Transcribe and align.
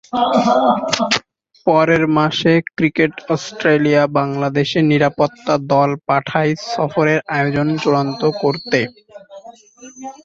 পরের 1.67 2.03
মাসে, 2.17 2.53
cricket 2.71 3.13
Australia 3.29 4.03
বাংলাদেশে 4.17 4.79
নিরাপত্তা 4.91 5.53
দল 5.71 5.89
পাঠায় 6.07 6.53
সফরের 6.69 7.19
আয়োজন 7.31 7.67
চূড়ান্ত 7.81 8.21
করতে। 8.41 8.79